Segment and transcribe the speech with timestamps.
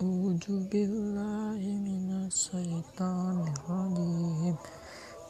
[0.00, 4.56] A'udzu billahi minasyaitonir rajim.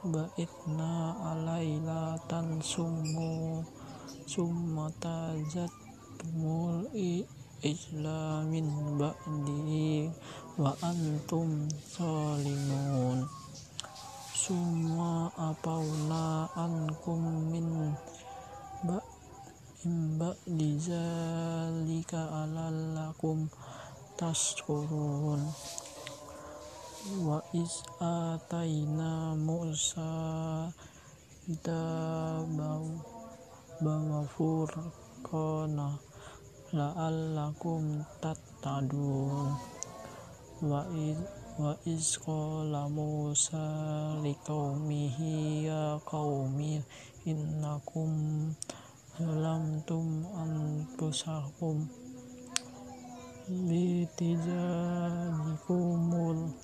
[0.02, 3.62] baitna alaila tan sumu
[4.26, 5.70] summa tazat
[6.34, 6.90] mul
[7.62, 8.42] ijla
[8.98, 9.61] ba'di
[10.60, 13.24] wa antum Salimun,
[14.36, 17.96] summa apauna ankum min
[18.84, 19.00] ba
[19.80, 23.48] imba dizalika alallakum
[24.20, 25.40] tashkurun.
[27.24, 30.68] Wa is ataina musa
[31.64, 32.92] dabau
[33.80, 35.96] bawa furqana
[36.76, 39.81] la'allakum tattadun
[40.62, 41.18] wa iz
[41.58, 43.66] wa iz qala Musa
[44.22, 46.78] liqaumihi ya qaumi
[47.26, 48.54] innakum
[49.18, 51.90] zalamtum anfusakum
[53.66, 56.54] bitijanikumul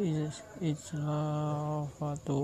[0.00, 2.40] is islafatu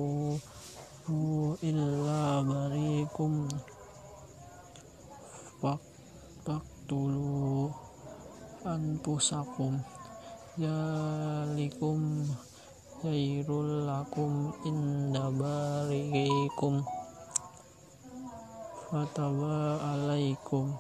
[1.65, 3.49] illa barikum
[6.93, 7.73] faktulu
[8.65, 10.02] anfusakum
[10.61, 12.28] zalikum
[13.00, 16.84] khairul lakum inda barigikum
[18.92, 20.77] fataba alaikum.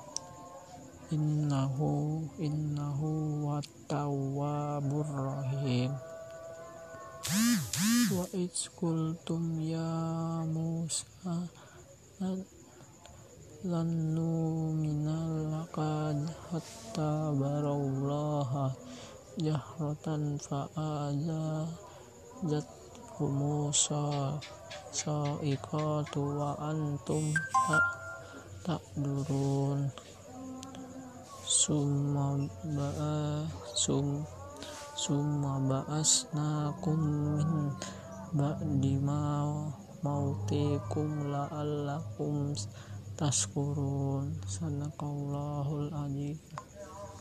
[1.12, 5.92] Innahu innahu wattawabur rahim.
[8.12, 9.92] Wa idskultum ya
[10.48, 11.48] Musa
[13.62, 16.16] lan numinal lakad
[16.48, 18.72] hatta barallaha
[19.40, 20.92] jahratan fa'adzatkum
[24.92, 27.32] sa'iqatu wa antum
[28.60, 29.88] tak durun
[31.48, 32.36] summa
[32.76, 34.20] ba'a sum
[34.92, 37.72] summa ba'asnakum min
[38.36, 39.48] ba'di ma
[40.04, 42.52] mautikum la'allakum
[43.16, 46.36] taskurun sadaqallahul azim